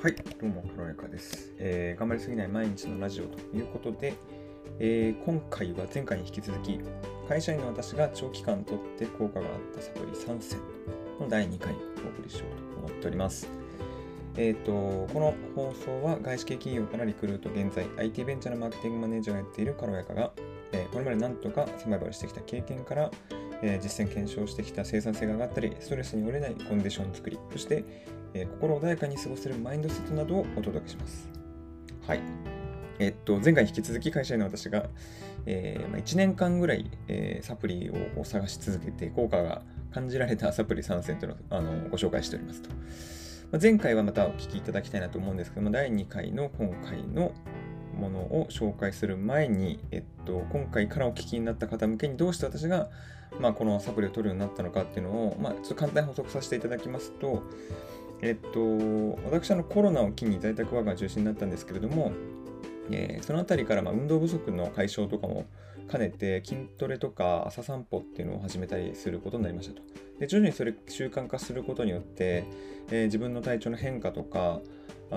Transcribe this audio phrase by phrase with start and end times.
[0.00, 4.14] はい、どうも、軽やかです、えー頑張りすぎない毎日のラジオということで、
[4.78, 6.78] えー今回は前回に引き続き、
[7.28, 10.60] 会社員の私が長期間とって効果があったサプリ3選
[11.18, 11.80] の第2回をお
[12.10, 13.48] 送りしようと思っております。
[14.36, 20.30] えっ、と、この放送は外資系企業からリクルート、現在 IT ベンチャーのマーケティングマネージャーをやっている軽やかが、
[20.70, 23.10] えーこれまで何とかサバイバルしてきた経験から、
[23.62, 27.84] えー実践検証してきた生産性が上がったり、ストレスに折れないコンディション作り、そして、
[28.34, 31.28] えー心穏やかに過ごせるマインドセットなどをお届けします。
[32.06, 32.20] はい。
[32.98, 34.86] えっと、前回引き続き会社員の私が、
[35.46, 42.70] えーまあ、1年間ぐらい、えサプリを探し続けて効果が感じられたサプリ3選というのをあのご紹介しておりますと。
[43.52, 47.32] ま前回はまたお聞きいただきたいなと思うんですけども、第2回の今回の
[47.98, 52.88] ものを紹介する前に、えっと、今回からお聞きになった方向けにどうして私が、
[53.40, 57.42] まあ、このサプリを取るようになったのかっていうのを、まあ、ちょっと簡単に補足させていただきますと、
[58.22, 58.60] えっと、
[59.30, 62.12] 私はのコロナを機に在宅ワークが中心になったんですけれども、
[62.90, 65.46] えーそのあたりからま運動不足の解消とかも
[65.90, 69.82] 兼ねて筋トレとか朝散歩っていうのを始めたりすることになりましたと。
[70.18, 72.44] で徐々にそれ習慣化することによって、
[72.90, 74.60] えー自分の体調の変化とか
[75.10, 75.14] あ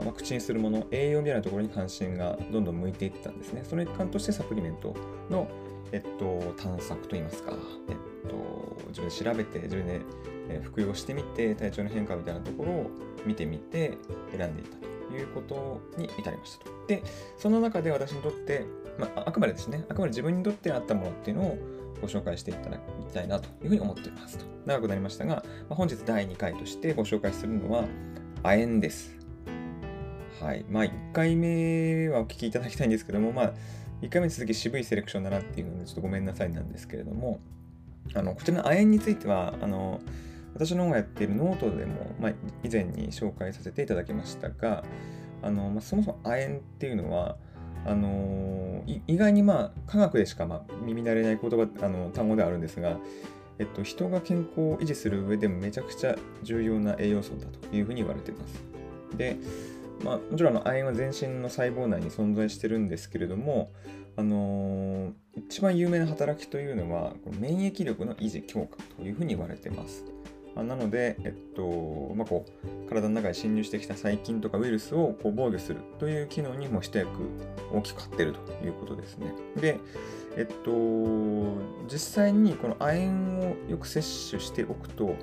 [0.00, 3.62] ーまあ、口にするもの栄養みたいなところに関心がどんどん向いていったんですね。
[3.62, 4.94] その一環としてサプリメント
[5.28, 5.46] の、
[5.92, 7.52] えっと、探索といいますか、
[7.88, 10.00] えっと、自分で調べて自分で
[10.62, 12.90] 服用してみて体調の変化みたいなところを
[13.26, 13.98] 見てみて
[14.34, 16.70] 選んでいったということに至りましたと。
[16.86, 17.02] で、
[17.36, 18.64] その中で私にとって、
[18.98, 21.58] まあ、あくまでですね、あくまで自分にとってあったものっていうのを
[22.00, 24.44] ご紹介していただきたいなというふうに思っていますと。
[24.66, 27.84] 長くなりましたが、まあ、本日第2回としてご紹介するのは、
[28.42, 29.16] 亜鉛です。
[30.40, 30.64] はい。
[30.68, 33.52] まあ、1回目はお聞きいただきたいんですけども、まあ、
[34.02, 37.40] 1回目に続き渋いセレクションだなっていうので、ちょっとごめんなさいなんですけれども、
[38.14, 40.00] あのこちらの亜鉛については、あの
[40.54, 42.32] 私の方がやっているノートでも、まあ、
[42.64, 44.84] 以前に紹介させていただきましたが、
[45.42, 47.36] あのまあ、そもそも亜鉛っていうのは、
[47.86, 52.98] あのい意外にまあ科学でしかまあ耳慣れない言葉あの単語ではあるんですが、
[53.58, 58.62] えっと、人が健康を維持する上でもめちゃくちゃ重要な栄養素だというふうに言われています。
[59.16, 59.36] で、
[60.04, 63.70] まあ、もちろんあの亜鉛は全身の細胞内に存在してるんですけれども、
[64.16, 70.04] あのー一番有名な働きというのはこの免疫力の維持強化というふうに言われています。
[70.58, 72.44] あなので、えっとまあ、こ
[72.84, 77.08] う体の中に侵入してきた細菌とかウイルスをこう防御するという機能にも一役
[77.72, 79.32] 大きく合ってるということですね。
[79.56, 79.78] で、
[80.36, 80.70] えっと、
[81.90, 85.14] 実際にこの亜鉛をよく摂取しておくと、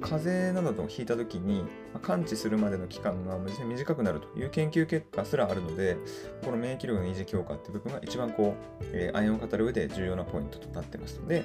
[0.00, 1.62] 風邪などをひいた時に
[1.92, 5.96] まあ感知するまでの期間が短くなるという研究結果すらあるので、
[6.44, 11.44] この免疫力の維持強化っていう部分が一番こう、えー亜鉛を語る上で重要なポイントとなってますので、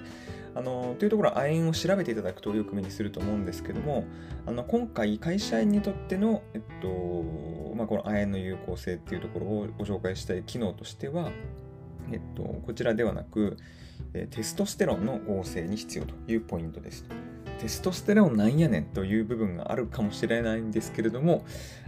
[0.53, 4.06] あのというところは亜鉛を調べていただくとよく目にすると思うんですけども、
[4.45, 11.31] あの今回会社員にとっての、えっとまあ、この亜鉛の有効性っていうところをご紹介したい機能としては、
[12.12, 13.57] えっと、こちらではなく、
[14.29, 17.06] テストステロンの合成に必要というポイントです。
[17.60, 21.44] テストステロンなんやねんという部分があるかもしれないんですけれども、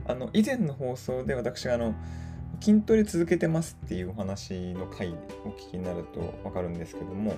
[0.05, 1.93] あの以前の放送で私があの
[2.59, 5.09] 筋トレ続けてますっていうお話の回
[5.45, 7.35] お聞きになると分かるんですけども、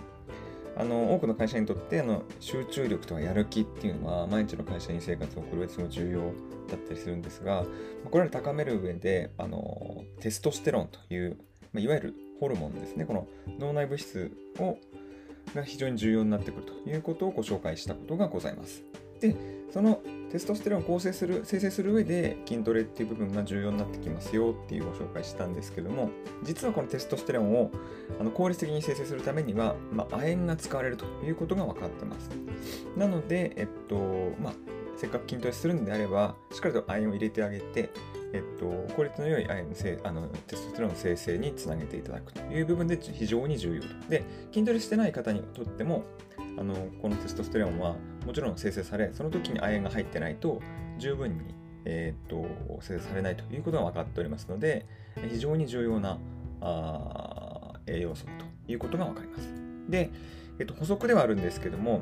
[0.77, 6.21] あの多くの会社にとってあの集中力とかやる気っていうのは毎日の会社員生活を送る上ですごい重要
[6.69, 7.65] だったりするんですが、
[8.09, 11.37] これらを高める上であのテストステロンという、
[11.73, 13.27] まあいわゆるホルモンですね、この
[13.59, 14.77] 脳内物質を
[15.55, 18.83] が非常に重要になってくるということをご紹介したことがございます。
[19.19, 19.35] で、
[19.71, 20.01] その
[20.31, 26.09] テストステロンを構成する、生成する上で筋トレっていう部分が重要になってきますよっていうご紹介したんですけども、
[26.43, 27.71] 実はこのテストステロンを
[28.19, 32.29] あの効率的に生成するためには、まあ、亜鉛が使われるということが分かってます。
[32.95, 33.95] なので、えっと、
[34.41, 34.53] まあ、
[34.97, 37.89] せっかく筋トレするんであれば、しっかりと亜鉛を入れてあげて、
[38.31, 43.87] えっと、効率の良い亜鉛あのテストステロンの生成につなげていただくという部分で非常に重要と。
[44.09, 46.03] で、筋トレしてない方にとっても、
[46.57, 47.95] あのこのテストステロンは
[48.25, 50.61] もちろん生成され、その時に亜鉛が入ってないと
[50.99, 51.55] 十分に、
[51.85, 52.45] えーっと
[52.81, 54.85] 生成されないということが分かっておりますので、
[55.29, 56.19] 非常に重要な
[56.61, 58.31] あ栄養素と
[58.71, 59.49] いうことが分かります。
[59.89, 60.11] で、
[60.59, 62.01] えっと、補足ではあるんですけども、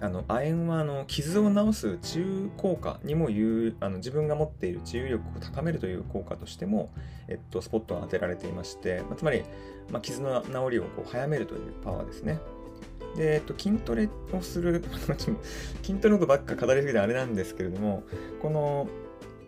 [0.00, 6.90] あの亜鉛はあの傷を治す治癒効果にも言うあの自分が持っている治癒力を高めるという効果としても、
[7.28, 9.42] えっと、スポットが当てられていまして、まあ、つまり、
[9.90, 12.38] まあ、傷の治りをこう早めるというパワーですね。
[13.16, 14.84] で、えっと、筋トレをする、
[15.82, 18.02] 筋トレのことばっか語りすぎてあれなんですけれども、
[18.42, 18.88] この、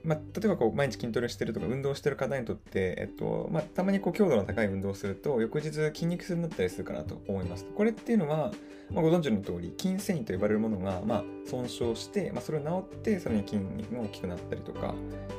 [0.06, 7.67] まあ、例えばこう毎日筋トレしてるとか運動してる方にとって、えっとまあ、たまにこう強度の高い運動をすると翌日筋肉痛になったりするかなと思います。
[7.76, 8.53] これっていうのは
[8.91, 14.95] まあ、ご存知の通り、筋繊維と呼ばれるものが、まあ、損傷して、まあ、それを治って、それに筋肉が大きくなったりとか、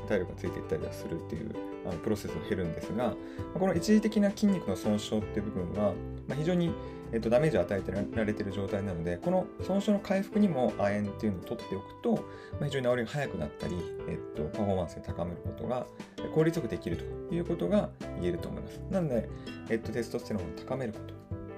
[0.08, 1.56] 体力がついていったりはするっていう
[1.86, 3.14] あのプロセスを経るんですが、ま
[3.56, 5.94] あ、この一時的な筋肉の損傷っていう部分は、
[6.28, 6.72] まあ、非常に
[7.14, 12.20] えっと、ダメージを与えてられている状態なので、この損傷の回復にも亜鉛っていうのを取っておくと、ま
[12.64, 13.76] あ、非常に治りが早くなったり、
[14.10, 15.88] えっと、パフォーマンスを高めることが
[16.34, 17.90] 効率よくできるということが
[18.20, 18.82] 言えると思います。
[18.92, 19.30] なので、
[19.70, 21.14] えっと、テストステロンを高めること、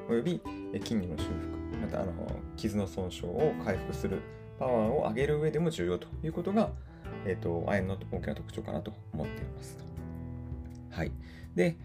[0.09, 0.39] および
[0.73, 2.11] 筋肉の修復、またあの
[2.57, 4.21] 傷の損傷を回復する
[4.59, 6.71] パワーを上げる上でも重要ということが、
[7.25, 9.77] えっと、亜鉛の大きな特徴かなと思っています。
[10.91, 11.11] はい。
[11.55, 11.77] で、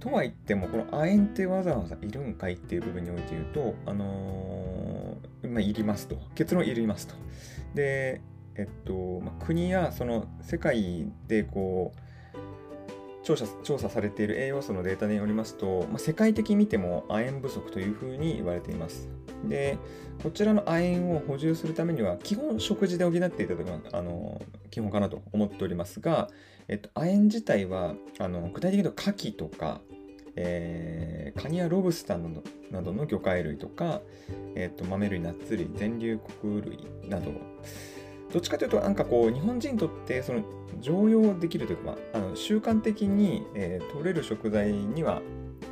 [0.00, 6.16] とは言っても、この亜鉛ってわざわざいるんかいっていう部分において言うと、あのー、まあ、いりますと。
[6.34, 7.14] 結論いりますと。
[7.74, 8.20] で、
[8.56, 11.98] えっと、まあ、国やその世界でこう、
[13.24, 19.08] 調査調査されている栄養素のデータによりますと、まあ、世界的に見ても亜鉛不足というふうに言われています。
[19.48, 19.78] で、
[20.22, 24.40] こちらの亜鉛を補充するためには、基本食事で補っていただくのがあの
[24.70, 26.28] 基本かなと思っておりますが、
[26.68, 29.80] えっと、亜鉛自体はあの具体的に言うと牡蠣とか、
[30.36, 34.00] えー、カニやロブスターなどなどの魚介類とか、
[34.54, 37.32] えーと、豆類、ナッツ類、全粒穀類など、
[38.32, 40.42] どっちかというと、なんかこう、日本人にとってその
[40.80, 45.20] 常用できるというか、まあの習慣的に、えー、取れる食材には、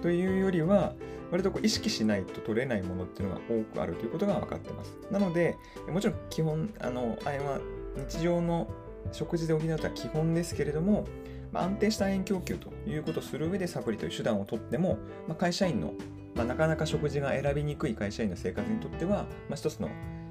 [0.03, 0.95] というよりは、
[1.31, 4.97] 割とこう意識しないと取れないものっていうのが多くあるということが分かっています。
[5.11, 5.57] なので、
[5.89, 7.61] もちろん基本、あの、あれは
[8.09, 8.69] 日常の
[9.13, 11.07] 食事で補うとは基本ですけれども、
[11.53, 15.95] まあ、安定した塩供給ということをする上でサプリという手段をとっても、まあ、会社員の、
[16.35, 19.89] まあ、なかなか食事が選びにくい会社員の生活にとっては、まあ、一つの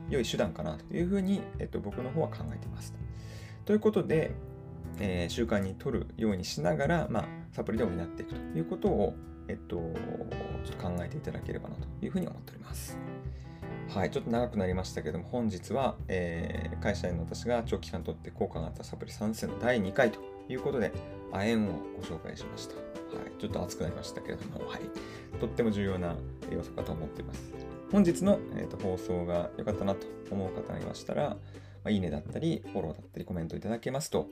[0.09, 2.93] 良い手段かなというふうに、えっと、僕の方は考えています。
[3.65, 4.31] ということで、
[4.99, 9.13] えー、習慣にとるようにしながら、まあ、サプリで補っていくということを、
[9.49, 9.77] えっと、
[10.63, 12.97] ちょっと考えていただければなというふうに思っております。
[13.89, 20.91] はい、ちょっと長くなりましたけども、本日は、えー、会社員の私が長期間とって効果があったサプリ3選の第2回ということで、
[21.31, 22.75] 亜鉛をご紹介しました。
[22.75, 22.81] は
[23.25, 24.81] い、ちょっと熱くなりましたけれども、はい、
[25.39, 26.15] とっても重要な
[26.51, 27.51] 要素かと思っています。
[27.91, 31.37] 本日の、えーと、放送が良かったなと思う方がいましたら、ま
[31.85, 34.27] あ、いいねだったり、フォローだったり、コメントいただけますと、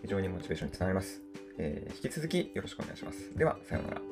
[0.00, 1.20] 非常にモチベーションにつながります。
[1.58, 3.36] えー、引き続きよろしくお願いします。
[3.36, 4.11] では、さようなら。